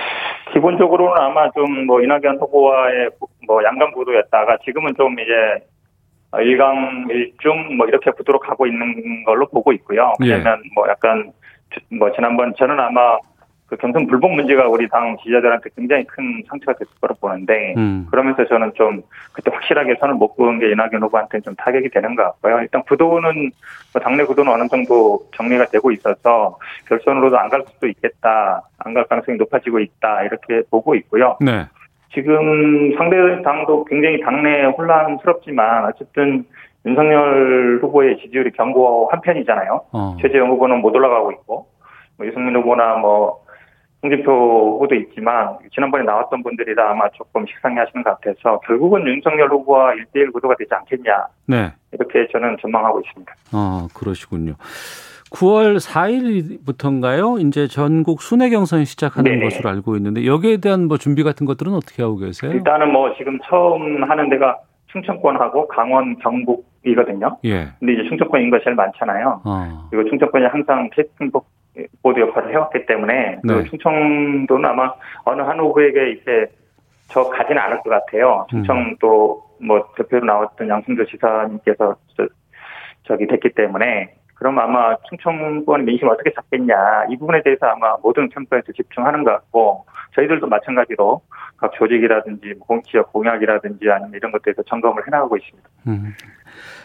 [0.53, 3.11] 기본적으로는 아마 좀 뭐 이낙연 후보와의
[3.47, 5.65] 뭐 양강 구도였다가 지금은 좀 이제
[6.41, 10.13] 일강 일중 뭐 이렇게 구도로 가고 있는 걸로 보고 있고요.
[10.25, 10.33] 예.
[10.33, 11.33] 왜냐면 뭐 약간
[11.91, 13.19] 뭐 지난번 저는 아마
[13.67, 18.07] 그 경선 불복 문제가 우리 당 지지자들한테 굉장히 큰 상처가 됐을 거로 보는데 음.
[18.11, 19.01] 그러면서 저는 좀
[19.33, 22.59] 그때 확실하게 선을 못 그은 게 이낙연 후보한테 좀 타격이 되는 것 같고요.
[22.61, 23.51] 일단 구도는
[23.95, 29.05] 뭐 당내 구도는 어느 정도 정리가 되고 있어서 결선으로도 안 갈 수도 있겠다, 안 갈
[29.05, 31.39] 가능성이 높아지고 있다 이렇게 보고 있고요.
[31.41, 31.65] 네.
[32.15, 36.45] 지금 상대 당도 굉장히 당내 혼란스럽지만 어쨌든
[36.87, 39.81] 윤석열 후보의 지지율이 견고 한 편이잖아요.
[39.93, 40.17] 어.
[40.21, 41.67] 최재형 후보는 못 올라가고 있고
[42.17, 43.43] 뭐 유승민 후보나 뭐
[44.03, 49.51] 홍준표 후보도 있지만 지난번에 나왔던 분들이 다 아마 조금 식상해 하시는 것 같아서 결국은 윤석열
[49.51, 51.27] 후보와 1대1 구도가 되지 않겠냐.
[51.47, 51.73] 네.
[51.93, 53.33] 이렇게 저는 전망하고 있습니다.
[53.53, 54.53] 아 그러시군요.
[55.35, 57.45] 9월 4일부터인가요?
[57.45, 59.45] 이제 전국 순회 경선이 시작하는 네.
[59.45, 62.53] 것으로 알고 있는데 여기에 대한 뭐 준비 같은 것들은 어떻게 하고 계세요?
[62.53, 64.59] 일단은 뭐 지금 처음 하는 데가
[64.93, 67.39] 충청권하고 강원, 경북이거든요.
[67.45, 67.67] 예.
[67.81, 69.43] 근데 이제 충청권 인구가 제일 많잖아요.
[69.45, 69.89] 어.
[69.91, 71.47] 그리고 충청권이 항상 캐스팅복
[72.03, 73.55] 보드 역할을 해왔기 때문에 그 네.
[73.55, 74.95] 그 충청도는 아마
[75.25, 76.47] 어느 한 후보에게 이제
[77.09, 78.47] 저 가지는 않을 것 같아요.
[78.51, 79.67] 충청도 음.
[79.67, 82.29] 뭐 대표로 나왔던 양승조 지사님께서 저,
[83.03, 88.73] 저기 됐기 때문에 그럼 아마 충청권 민심 어떻게 잡겠냐 이 부분에 대해서 아마 모든 캠프에서
[88.73, 91.23] 집중하는 것 같고 저희들도 마찬가지로
[91.57, 95.69] 각 조직이라든지 뭐 공지역 공약이라든지 아니면 이런 것들에서 점검을 해나가고 있습니다.
[95.89, 96.15] 음.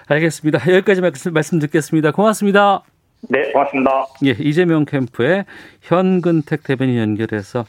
[0.08, 0.60] 알겠습니다.
[0.74, 2.12] 여기까지 말씀, 말씀 듣겠습니다.
[2.12, 2.84] 고맙습니다.
[3.28, 4.06] 네, 고맙습니다.
[4.26, 5.46] 예, 이재명 캠프의
[5.82, 7.66] 현근택 대변인 연결해서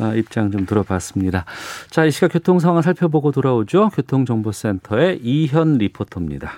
[0.00, 1.44] 아, 입장 좀 들어봤습니다.
[1.90, 3.90] 자, 이 시각 교통 상황 살펴보고 돌아오죠.
[3.90, 6.52] 교통정보센터의 이현 리포터입니다.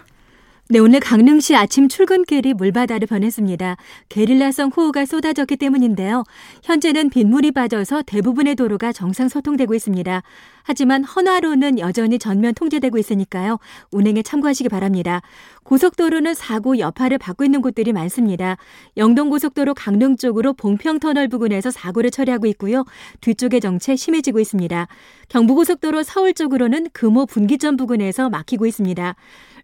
[0.68, 3.76] 네, 오늘 강릉시 아침 출근길이 물바다를 변했습니다.
[4.08, 6.24] 게릴라성 호우가 쏟아졌기 때문인데요.
[6.64, 10.24] 현재는 빗물이 빠져서 대부분의 도로가 정상 소통되고 있습니다.
[10.64, 13.60] 하지만 헌화로는 여전히 전면 통제되고 있으니까요.
[13.92, 15.22] 운행에 참고하시기 바랍니다.
[15.62, 18.56] 고속도로는 사고 여파를 받고 있는 곳들이 많습니다.
[18.96, 22.84] 영동고속도로 강릉 쪽으로 봉평터널 부근에서 사고를 처리하고 있고요.
[23.20, 24.88] 뒤쪽의 정체 심해지고 있습니다.
[25.28, 29.14] 경부고속도로 서울 쪽으로는 금호 분기점 부근에서 막히고 있습니다.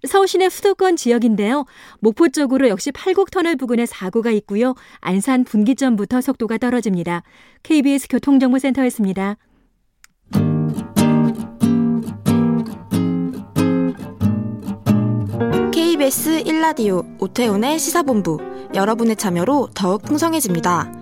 [0.07, 1.65] 서울 시내 수도권 지역인데요.
[2.01, 4.75] 목포 쪽으로 역시 팔곡터널 부근에 사고가 있고요.
[5.01, 7.23] 안산 분기점부터 속도가 떨어집니다.
[7.62, 9.37] KBS 교통정보센터였습니다.
[15.73, 18.38] KBS 1라디오 오태훈의 시사본부
[18.75, 21.02] 여러분의 참여로 더욱 풍성해집니다.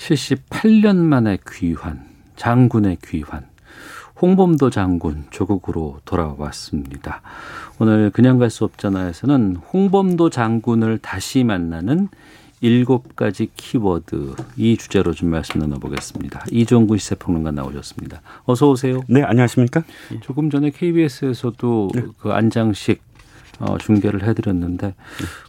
[0.00, 2.00] 78년 만에 귀환,
[2.36, 3.44] 장군의 귀환.
[4.20, 7.22] 홍범도 장군 조국으로 돌아왔습니다.
[7.78, 12.08] 오늘 그냥 갈 수 없잖아에서는 홍범도 장군을 다시 만나는
[12.62, 16.44] 일곱 가지 키워드 이 주제로 좀 말씀 나눠보겠습니다.
[16.50, 18.20] 이종구 시세평론가 나오셨습니다.
[18.44, 19.00] 어서 오세요.
[19.08, 19.84] 네, 안녕하십니까?
[20.20, 22.02] 조금 전에 KBS에서도 네.
[22.18, 23.00] 그 안장식
[23.60, 24.94] 어, 중계를 해드렸는데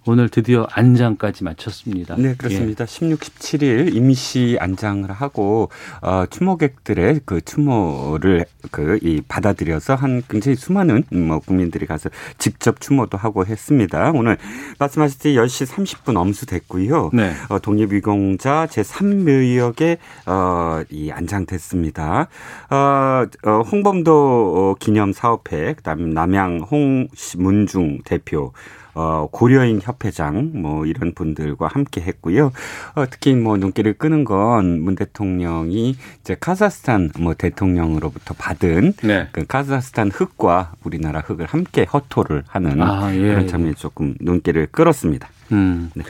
[0.05, 2.15] 오늘 드디어 안장까지 마쳤습니다.
[2.17, 2.83] 네, 그렇습니다.
[2.83, 2.87] 예.
[2.87, 5.69] 16, 17일 임시 안장을 하고
[6.01, 13.17] 어, 추모객들의 그 추모를 그 이 받아들여서 한 굉장히 수많은 뭐 국민들이 가서 직접 추모도
[13.17, 14.11] 하고 했습니다.
[14.13, 14.37] 오늘
[14.79, 17.11] 말씀하셨듯이 10시 30분 엄수됐고요.
[17.13, 17.33] 네.
[17.49, 19.97] 어, 독립유공자 제3묘역에
[20.27, 22.27] 어, 이 안장됐습니다.
[22.69, 28.53] 어, 어, 홍범도 기념 사업회 그다음에 남양 홍문중 대표
[28.93, 32.51] 어, 고려인 협회장 뭐 이런 분들과 함께 했고요.
[32.95, 39.27] 어, 특히 뭐 눈길을 끄는 건 문 대통령이 이제 카자흐스탄 뭐 대통령으로부터 받은 네.
[39.31, 43.19] 그 카자흐스탄 흙과 우리나라 흙을 함께 허토를 하는 아, 예.
[43.19, 45.29] 그런 장면이 조금 눈길을 끌었습니다.
[45.51, 45.91] 음.
[45.93, 46.03] 네.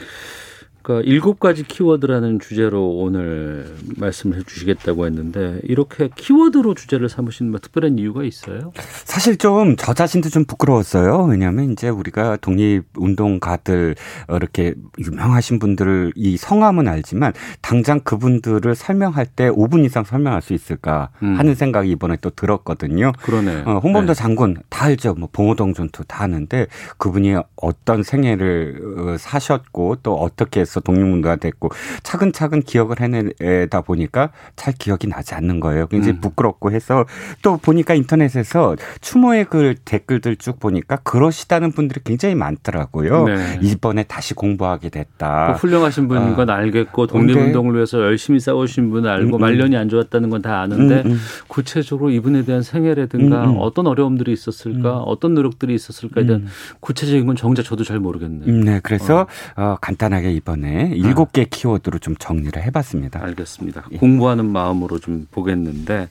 [0.81, 7.99] 그러니까 일곱 가지 키워드라는 주제로 오늘 말씀을 해주시겠다고 했는데 이렇게 키워드로 주제를 삼으신 뭐 특별한
[7.99, 8.71] 이유가 있어요?
[9.05, 11.23] 사실 좀 저 자신도 좀 부끄러웠어요.
[11.23, 13.95] 왜냐하면 이제 우리가 독립 운동가들
[14.29, 21.09] 이렇게 유명하신 분들을 이 성함은 알지만 당장 그분들을 설명할 때 5분 이상 설명할 수 있을까
[21.23, 21.37] 음.
[21.37, 23.11] 하는 생각이 이번에 또 들었거든요.
[23.21, 23.63] 그러네.
[23.65, 24.17] 어, 홍범도 네.
[24.19, 25.15] 장군 다 알죠.
[25.15, 26.67] 뭐 봉오동 전투 다 아는데
[26.97, 31.69] 그분이 어떤 생애를 어, 사셨고 또 어떻게 해서 독립운동가 됐고
[32.03, 35.88] 차근차근 기억을 해내다 보니까 잘 기억이 나지 않는 거예요.
[35.88, 36.21] 굉장히 음.
[36.21, 37.05] 부끄럽고 해서
[37.41, 43.25] 또 보니까 인터넷에서 추모의 글 댓글들 쭉 보니까 그러시다는 분들이 굉장히 많더라고요.
[43.25, 43.60] 네.
[43.62, 45.45] 이번에 다시 공부하게 됐다.
[45.47, 46.55] 뭐 훌륭하신 분인 건 아.
[46.55, 49.39] 알겠고 독립운동을 위해서 열심히 싸우신 분은 알고 음, 음.
[49.39, 54.34] 말년이 안 좋았다는 건 다 아는데 음, 음, 구체적으로 이분에 대한 생애라든가 음, 어떤 어려움들이
[54.34, 56.47] 있었을까 어떤 노력들이 있었을까에 대한
[56.79, 58.51] 구체적인 건 정작 저도 잘 모르겠네요.
[58.63, 59.62] 네, 그래서 어.
[59.62, 63.21] 어, 간단하게 이번 에 때문에 일곱 개 키워드로 좀 정리를 해봤습니다.
[63.21, 63.86] 알겠습니다.
[63.91, 63.97] 예.
[63.97, 66.08] 공부하는 마음으로 좀 보겠는데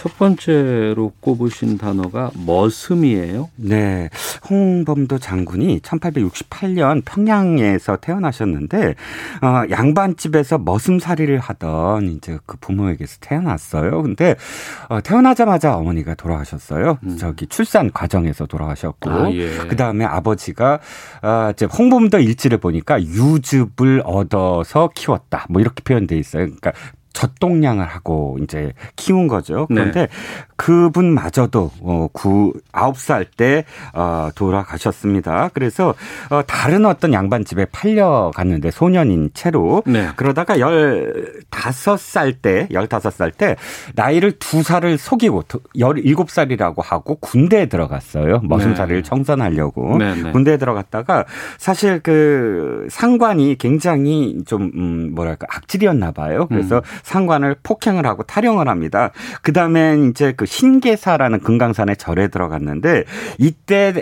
[0.00, 3.50] 첫 번째로 꼽으신 단어가 머슴이에요.
[3.56, 4.08] 네.
[4.48, 8.94] 홍범도 장군이 1868년 평양에서 태어나셨는데
[9.42, 14.02] 어, 양반집에서 머슴살이를 하던 이제 그 부모에게서 태어났어요.
[14.02, 14.36] 근데
[14.88, 16.96] 어, 태어나자마자 어머니가 돌아가셨어요.
[17.02, 17.18] 음.
[17.18, 19.50] 저기 출산 과정에서 돌아가셨고 아, 예.
[19.68, 20.80] 그다음에 아버지가
[21.20, 25.44] 어, 이제 홍범도 일지를 보니까 유즙을 얻어서 키웠다.
[25.50, 26.44] 뭐 이렇게 표현돼 있어요.
[26.46, 26.72] 그러니까
[27.20, 29.66] 젖동량을 하고 이제 키운 거죠.
[29.66, 30.08] 그런데 네.
[30.56, 35.50] 그분마저도 어, 9, 9살 때 어, 돌아가셨습니다.
[35.52, 35.94] 그래서
[36.30, 40.08] 어, 다른 어떤 양반 집에 팔려갔는데 소년인 채로 네.
[40.16, 43.56] 그러다가 15살 때, 15살 때
[43.94, 45.42] 나이를 두 살을 속이고
[45.76, 48.40] 17살이라고 하고 군대에 들어갔어요.
[48.44, 49.08] 머슴살이를 네.
[49.08, 49.98] 청산하려고.
[49.98, 50.32] 네, 네.
[50.32, 51.26] 군대에 들어갔다가
[51.58, 56.46] 사실 그 상관이 굉장히 좀 음, 뭐랄까 악질이었나 봐요.
[56.48, 56.82] 그래서 음.
[57.10, 59.10] 상관을 폭행을 하고 탈영을 합니다.
[59.42, 63.04] 그 다음에 이제 그 신계사라는 금강산의 절에 들어갔는데
[63.38, 63.94] 이때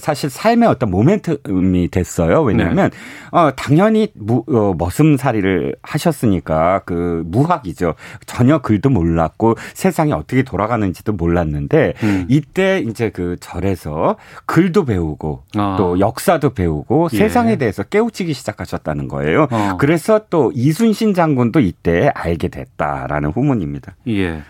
[0.00, 2.42] 사실 삶의 어떤 모멘텀이 됐어요.
[2.42, 3.38] 왜냐하면 네.
[3.38, 7.94] 어, 당연히 무, 어, 머슴살이를 하셨으니까 그 무학이죠.
[8.26, 12.26] 전혀 글도 몰랐고 세상이 어떻게 돌아가는지도 몰랐는데 음.
[12.28, 14.16] 이때 이제 그 절에서
[14.46, 15.76] 글도 배우고 아.
[15.78, 17.18] 또 역사도 배우고 예.
[17.18, 19.46] 세상에 대해서 깨우치기 시작하셨다는 거예요.
[19.50, 19.76] 어.
[19.78, 23.96] 그래서 또 이순신 장군도 이때 알게 됐다라는 후문입니다.
[24.08, 24.42] 예.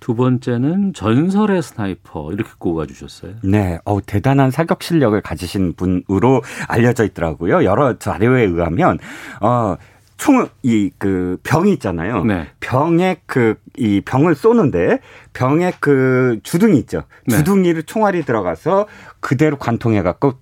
[0.00, 3.34] 두 번째는 전설의 sniper 이렇게 꼽아주셨어요.
[3.42, 7.64] 네, 어 대단한 사격 실력을 가지신 분으로 알려져 있더라고요.
[7.64, 8.98] 여러 자료에 의하면
[9.40, 9.76] 어.
[10.18, 12.24] 총, 이, 그, 병이 있잖아요.
[12.24, 12.48] 네.
[12.58, 14.98] 병에 그, 이 병을 쏘는데,
[15.32, 17.04] 병에 그 주둥이 있죠.
[17.24, 17.36] 네.
[17.36, 18.88] 주둥이를 총알이 들어가서
[19.20, 20.34] 그대로 관통해갖고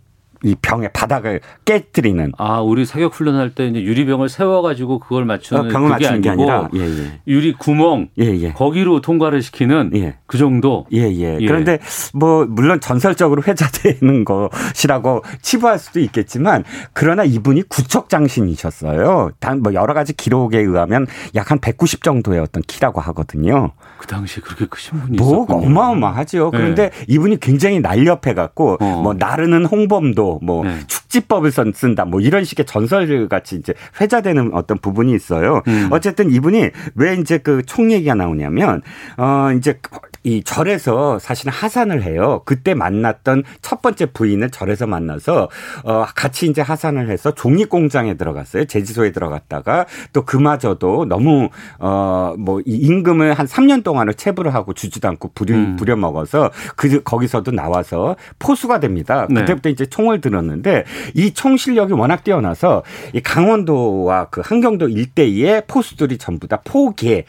[0.47, 2.33] 이 병의 바닥을 깨뜨리는.
[2.39, 6.69] 아, 우리 사격 훈련할 때 이제 유리병을 세워가지고 그걸 맞추는 어, 병을 맞추는 게 아니라
[6.75, 7.21] 예, 예.
[7.27, 8.53] 유리 구멍 예, 예.
[8.53, 10.17] 거기로 통과를 시키는 예.
[10.27, 10.87] 그 정도.
[10.93, 11.47] 예, 예, 예.
[11.47, 11.79] 그런데
[12.15, 19.31] 뭐 물론 전설적으로 회자되는 것이라고 치부할 수도 있겠지만 그러나 이분이 구척 장신이셨어요.
[19.41, 23.73] 단 뭐 여러 가지 기록에 의하면 약 한 190 정도의 어떤 키라고 하거든요.
[23.99, 25.67] 그 당시 그렇게 크신 분이 뭐 있었군요.
[25.67, 26.51] 어마어마하죠.
[26.51, 27.05] 그런데 네.
[27.09, 29.03] 이분이 굉장히 날렵해 갖고 어.
[29.03, 30.79] 뭐 나르는 홍범도 뭐 네.
[30.87, 35.63] 축지법을 쓴다 뭐 이런 식의 전설 같이 이제 회자되는 어떤 부분이 있어요.
[35.69, 35.89] 음.
[35.91, 38.81] 어쨌든 이분이 왜 이제 그 총 얘기가 나오냐면
[39.19, 39.79] 어 이제
[40.27, 42.43] 이 절에서 사실은 하산을 해요.
[42.45, 45.49] 그때 만났던 첫 번째 부인을 절에서 만나서
[45.85, 48.65] 어 같이 이제 하산을 해서 종이 공장에 들어갔어요.
[48.65, 55.55] 제지소에 들어갔다가 또 그마저도 너무 어뭐 임금을 한 3년 동안을 체불을 하고 주지도 않고 부려,
[55.55, 55.77] 음.
[55.77, 59.29] 부려 먹어서 그 거기서도 나와서 포수가 됩니다.
[59.31, 59.43] 네.
[59.43, 59.73] 그때부터 네.
[59.75, 60.85] 이제 총을 들었는데
[61.15, 67.27] 이 총 실력이 워낙 뛰어나서 이 강원도와 그 한경도 일대의 포수들이 전부 다 포개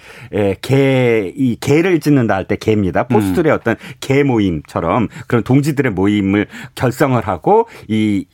[0.61, 3.03] 개이 개를 짓는다 할 때 개 입니다.
[3.03, 3.57] 포수들의 음.
[3.59, 8.25] 어떤 개 모임처럼 그런 동지들의 모임을 결성을 하고 이이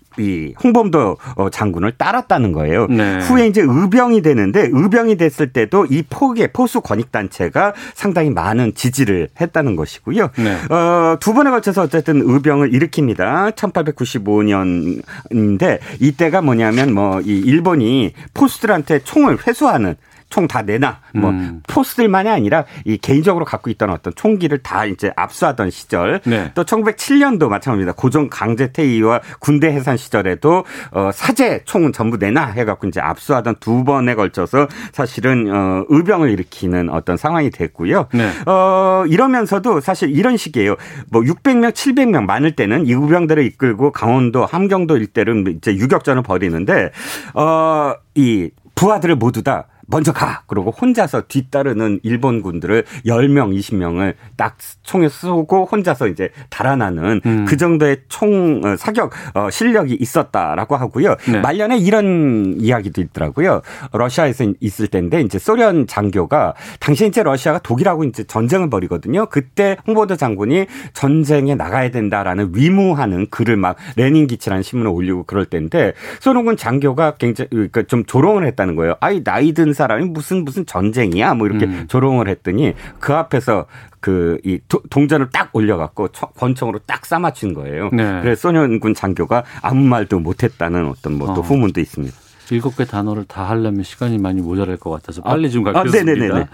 [0.63, 2.85] 홍범도 어, 장군을 따랐다는 거예요.
[2.87, 3.17] 네.
[3.19, 9.29] 후에 이제 의병이 되는데 의병이 됐을 때도 이 포개 포수 권익 단체가 상당히 많은 지지를
[9.41, 10.29] 했다는 것이고요.
[10.37, 10.57] 네.
[10.73, 13.55] 어, 두 번에 걸쳐서 어쨌든 의병을 일으킵니다.
[13.55, 19.95] 1895년인데 이때가 뭐냐면 뭐 이 일본이 포수들한테 총을 회수하는
[20.33, 20.97] 총 다 내놔.
[21.13, 21.61] 뭐 음.
[21.67, 26.21] 포스들만이 아니라 이 개인적으로 갖고 있던 어떤 총기를 다 이제 압수하던 시절.
[26.25, 26.51] 네.
[26.55, 27.93] 또 1907년도 마찬가지입니다.
[27.93, 33.83] 고종 강제 퇴위와 군대 해산 시절에도 어 사제 총은 전부 내놔 해갖고 이제 압수하던 두
[33.83, 38.07] 번에 걸쳐서 사실은 어 의병을 일으키는 어떤 상황이 됐고요.
[38.11, 38.31] 네.
[38.47, 40.77] 어 이러면서도 사실 이런 식이에요.
[41.11, 46.89] 뭐 600명, 700명 많을 때는 이 의병들을 이끌고 강원도, 함경도 일대를 이제 유격전을 벌이는데
[47.35, 50.43] 어이 부하들을 모두 다 먼저 가.
[50.47, 57.45] 그러고 혼자서 뒤따르는 일본군들을 10명, 20명을 딱 총에 쏘고 혼자서 이제 달아나는 음.
[57.47, 61.15] 그 정도의 총 어, 사격 어, 실력이 있었다라고 하고요.
[61.27, 61.41] 네.
[61.41, 63.61] 말년에 이런 이야기도 있더라고요.
[63.91, 69.27] 러시아에서 있을 때인데 이제 소련 장교가 당시 이제 러시아가 독일하고 이제 전쟁을 벌이거든요.
[69.27, 75.93] 그때 홍보도 장군이 전쟁에 나가야 된다라는 위무하는 글을 막 레닌 기치라는 신문을 올리고 그럴 때인데
[76.19, 78.95] 소련군 장교가 굉장히 그러니까 좀 조롱을 했다는 거예요.
[78.99, 81.85] 아이 나이 든 사람이 무슨 무슨 전쟁이야 뭐 이렇게 음.
[81.87, 83.65] 조롱을 했더니 그 앞에서
[83.99, 84.59] 그 이
[84.89, 87.89] 동전을 딱 올려갖고 권총으로 딱 싸맞춘 거예요.
[87.93, 88.19] 네.
[88.21, 91.43] 그래서 소련군 장교가 아무 말도 못했다는 어떤 뭐또 어.
[91.43, 92.15] 후문도 있습니다.
[92.51, 96.37] 일곱 개 단어를 다 하려면 시간이 많이 모자랄 것 같아서 빨리 아, 좀 갈겠습니다.
[96.37, 96.47] 아,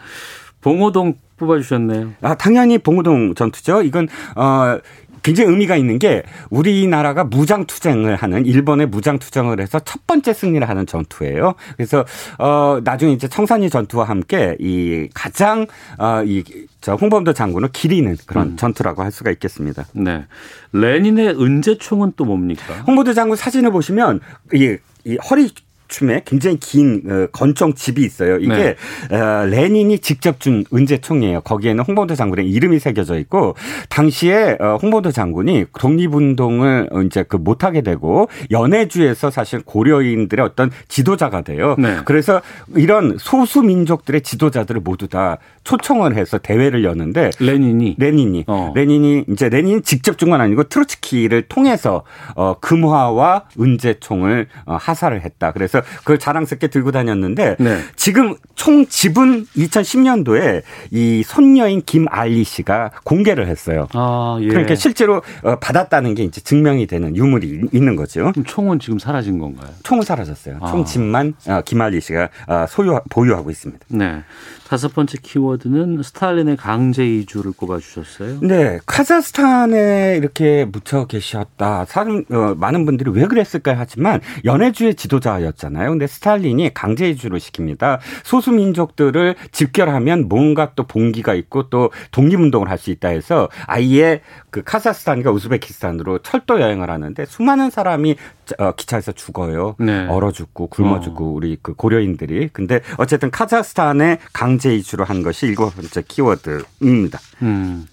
[0.62, 2.14] 봉호동 뽑아주셨네요.
[2.22, 3.82] 아, 당연히 봉호동 전투죠.
[3.82, 4.78] 이건, 어,
[5.24, 10.68] 굉장히 의미가 있는 게 우리나라가 무장 투쟁을 하는 일본의 무장 투쟁을 해서 첫 번째 승리를
[10.68, 11.56] 하는 전투예요.
[11.78, 12.06] 그래서
[12.38, 16.44] 어 나중에 이제 청산리 전투와 함께 이 가장 어이
[16.82, 18.58] 저 홍범도 장군을 기리는 그런 음.
[18.58, 19.86] 전투라고 할 수가 있겠습니다.
[19.94, 20.26] 네.
[20.72, 22.74] 레닌의 은제총은 또 뭡니까?
[22.88, 24.20] 홍범도 장군 사진을 보시면
[24.54, 25.50] 이, 이 허리
[25.90, 28.38] 춤에 굉장히 긴 어, 건총 집이 있어요.
[28.38, 28.76] 이게
[29.10, 29.16] 네.
[29.16, 31.42] 어, 레닌이 직접 준 은제총이에요.
[31.42, 33.56] 거기에는 홍범도 장군의 이름이 새겨져 있고
[33.90, 41.76] 당시에 어, 홍범도 장군이 독립운동을 이제 그 못하게 되고 연해주에서 사실 고려인들의 어떤 지도자가 돼요.
[41.78, 41.98] 네.
[42.06, 42.42] 그래서
[42.76, 48.72] 이런 소수 민족들의 지도자들을 모두 다 초청을 해서 대회를 여는데 레닌이 레닌이 어.
[48.76, 52.04] 레닌이 이제 레닌 직접 준 건 아니고 트로츠키를 통해서
[52.36, 55.52] 어 금화와 은제총을 어, 하사를 했다.
[55.54, 57.80] 그래서 그래서 그걸 자랑스럽게 들고 다녔는데 네.
[57.96, 63.88] 지금 총 지분 2010년도에 이 손녀인 김알리 씨가 공개를 했어요.
[63.94, 64.48] 아, 예.
[64.48, 68.32] 그러니까 실제로 어, 받았다는 게 이제 증명이 되는 유물이 있는 거죠.
[68.46, 69.70] 총은 지금 사라진 건가요?
[69.84, 70.58] 총은 사라졌어요.
[70.62, 70.72] 아.
[70.72, 73.86] 총 집만 어, 김알리 씨가 어, 소유 보유하고 있습니다.
[73.90, 74.24] 네.
[74.70, 78.42] 다섯 번째 키워드는 스탈린의 강제 이주를 꼽아주셨어요.
[78.42, 81.86] 네, 카자흐스탄에 이렇게 묻혀 계셨다.
[81.86, 85.69] 사람 어, 많은 분들이 왜 그랬을까 하지만 연해주의 지도자였잖아요.
[85.74, 88.00] 근데 스탈린이 강제 이주를 시킵니다.
[88.24, 94.64] 소수 민족들을 집결하면 뭔가 또 봉기가 있고 또 독립운동을 할 수 있다 해서 아예 그
[94.64, 98.16] 카자흐스탄과 우즈베키스탄으로 철도 여행을 하는데 수많은 사람이
[98.58, 99.76] 어, 기차에서 죽어요.
[99.80, 100.08] 네.
[100.08, 101.28] 얼어 죽고 굶어 죽고 어.
[101.30, 102.50] 우리 그 고려인들이.
[102.54, 107.20] 근데 어쨌든 카자흐스탄에 강제 이주를 한 것이 일곱 번째 키워드입니다.
[107.44, 107.86] 음.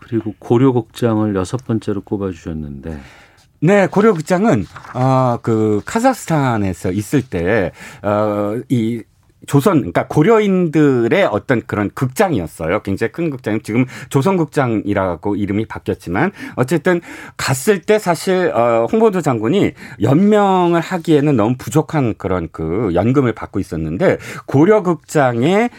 [0.00, 2.98] 그리고 고려극장을 여섯 번째로 꼽아주셨는데.
[3.64, 9.02] 네, 고려 극장은 어그 카자흐스탄에서 있을 때어이
[9.46, 12.82] 조선 그러니까 고려인들의 어떤 그런 극장이었어요.
[12.82, 13.62] 굉장히 큰 극장.
[13.62, 17.00] 지금 조선극장이라고 이름이 바뀌었지만 어쨌든
[17.38, 19.72] 갔을 때 사실 어 홍보도 장군이
[20.02, 25.70] 연명을 하기에는 너무 부족한 그런 그 연금을 받고 있었는데 고려극장의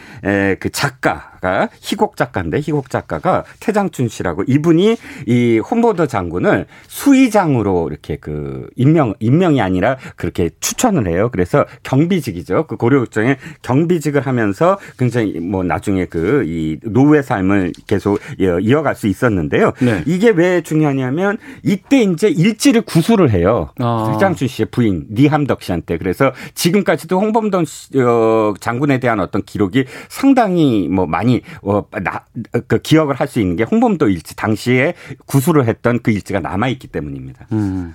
[0.58, 8.16] 그 작가 작가, 희곡 작가인데 희곡 작가가 태장춘 씨라고 이분이 이 홍보도 장군을 수의장으로 이렇게
[8.16, 11.28] 그 임명 임명이 아니라 그렇게 추천을 해요.
[11.30, 12.66] 그래서 경비직이죠.
[12.66, 19.72] 그 고려국정에 경비직을 하면서 굉장히 뭐 나중에 그 이 노후의 삶을 계속 이어갈 수 있었는데요.
[19.80, 20.02] 네.
[20.06, 23.70] 이게 왜 중요하냐면 이때 이제 일지를 구술을 해요.
[23.78, 24.10] 아.
[24.12, 27.64] 태장춘 씨의 부인 니함덕 씨한테 그래서 지금까지도 홍범동
[27.96, 32.24] 어, 장군에 대한 어떤 기록이 상당히 뭐 많이 어, 나,
[32.66, 34.94] 그 기억을 할 수 있는 게 홍범도 일지 당시에
[35.26, 37.46] 구술을 했던 그 일지가 남아 있기 때문입니다.
[37.50, 37.94] 음.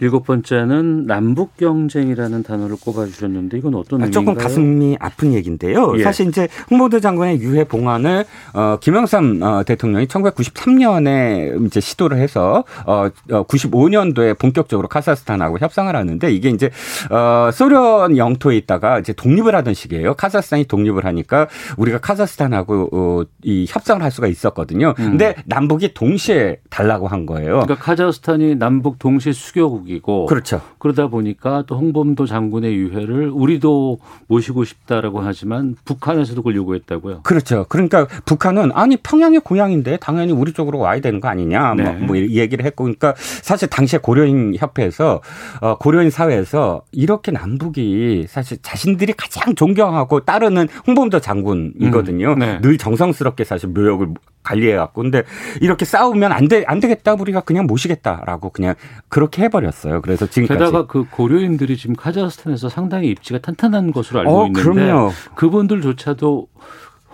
[0.00, 4.10] 일곱 번째는 남북 경쟁이라는 단어를 꼽아주셨는데 이건 어떤 의미인가요?
[4.10, 5.94] 조금 가슴이 아픈 얘기인데요.
[5.98, 6.02] 예.
[6.02, 13.08] 사실 이제 홍보도 장관의 유해 봉환을 어, 김영삼 어, 대통령이 1993년에 이제 시도를 해서 어,
[13.28, 16.70] 95년도에 어, 본격적으로 카자흐스탄하고 협상을 하는데 이게 이제
[17.10, 20.14] 어, 소련 영토에 있다가 이제 독립을 하던 시기예요.
[20.14, 24.94] 카자흐스탄이 독립을 하니까 우리가 카자흐스탄하고 어, 이 협상을 할 수가 있었거든요.
[24.98, 25.10] 음.
[25.10, 27.60] 근데 남북이 동시에 달라고 한 거예요.
[27.60, 30.60] 그러니까 카자흐스탄이 남북 동시에 수교국 대국이고 그렇죠.
[30.78, 37.22] 그러다 보니까 또 홍범도 장군의 유해를 우리도 모시고 싶다라고 하지만 북한에서도 그걸 요구했다고요.
[37.22, 37.64] 그렇죠.
[37.68, 41.92] 그러니까 북한은 아니 평양의 고향인데 당연히 우리 쪽으로 와야 되는 거 아니냐 뭐, 네.
[41.92, 45.20] 뭐, 뭐 얘기를 했고 그러니까 사실 당시에 고려인 협회에서
[45.60, 52.32] 어, 고려인 사회에서 이렇게 남북이 사실 자신들이 가장 존경하고 따르는 홍범도 장군이거든요.
[52.34, 52.38] 음.
[52.38, 52.60] 네.
[52.60, 54.08] 늘 정성스럽게 사실 묘역을
[54.42, 55.24] 관리해 갖고 근데
[55.60, 58.74] 이렇게 싸우면 안 돼 안 되겠다 우리가 그냥 모시겠다라고 그냥
[59.08, 59.75] 그렇게 해버렸어요.
[60.02, 65.10] 그래서 지금까지 게다가 그 고려인들이 지금 카자흐스탄에서 상당히 입지가 탄탄한 것으로 알고 어, 있는데 그럼요.
[65.34, 66.48] 그분들조차도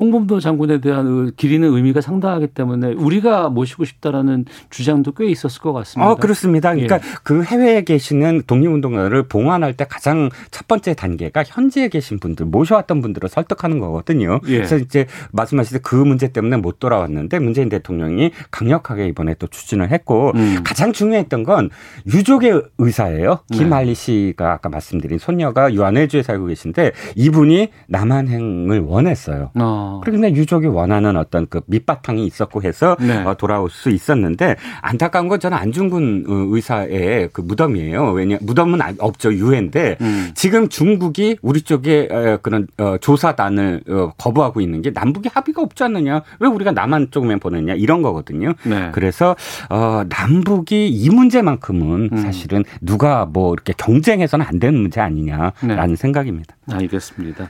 [0.00, 6.11] 홍범도 장군에 대한 기리는 의미가 상당하기 때문에 우리가 모시고 싶다라는 주장도 꽤 있었을 것 같습니다.
[6.11, 6.72] 어, 그렇습니다.
[6.72, 7.00] 그러니까 예.
[7.22, 13.28] 그 해외에 계시는 독립운동가를 봉환할 때 가장 첫 번째 단계가 현지에 계신 분들 모셔왔던 분들을
[13.28, 14.40] 설득하는 거거든요.
[14.48, 14.57] 예.
[14.57, 20.33] 그래서 이제 말씀하실 때그 문제 때문에 못 돌아왔는데 문재인 대통령이 강력하게 이번에 또 추진을 했고
[20.35, 20.62] 음.
[20.64, 21.70] 가장 중요했던 건
[22.07, 23.40] 유족의 의사예요.
[23.50, 23.59] 네.
[23.59, 29.50] 김할리 씨가 아까 말씀드린 손녀가 유한해주에 살고 계신데 이분이 남한행을 원했어요.
[29.55, 29.82] 어.
[30.05, 33.23] 그런데 유족이 원하는 어떤 그 밑바탕이 있었고 해서 네.
[33.25, 38.12] 어, 돌아올 수 있었는데 안타까운 건 저는 안중근 어, 의사의 그 무덤이에요.
[38.12, 40.31] 왜냐 무덤은 없죠 유해인데 음.
[40.35, 42.09] 지금 중국이 우리 쪽에
[42.42, 43.83] 그런 어, 조사단을
[44.19, 48.52] 거부하고 있는 게 남북이 합의가 없지 않느냐 왜 우리가 남한 쪽만 보냈냐 이런 거거든요.
[48.65, 48.90] 네.
[48.92, 49.37] 그래서
[49.71, 52.17] 어, 남북이 이 문제만큼은 음.
[52.19, 55.96] 사실은 누가 뭐 이렇게 경쟁해서는 안 되는 문제 아니냐라는 네.
[55.96, 56.54] 생각입니다.
[56.71, 57.48] 알겠습니다.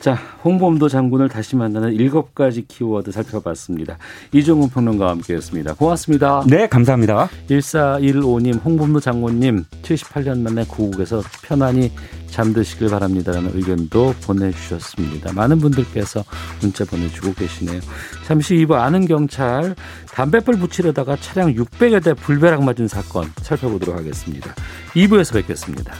[0.00, 3.98] 자, 홍범도 장군을 다시 만 나는 일곱 가지 키워드 살펴봤습니다.
[4.32, 5.74] 이종훈 평론가와 함께했습니다.
[5.74, 6.44] 고맙습니다.
[6.46, 7.28] 네, 감사합니다.
[7.48, 11.92] 1415님, 홍범도 장군님, 78년 만에 고국에서 편안히
[12.30, 15.32] 잠드시길 바랍니다라는 의견도 보내주셨습니다.
[15.32, 16.24] 많은 분들께서
[16.60, 17.80] 문자 보내주고 계시네요.
[18.26, 19.74] 잠시 2부 아는 경찰
[20.12, 24.54] 담배불 붙이려다가 차량 600여 대 불벼락 맞은 사건 살펴보도록 하겠습니다.
[24.94, 25.94] 2부에서 뵙겠습니다.